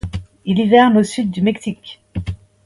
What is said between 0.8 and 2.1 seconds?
au sud du Mexique.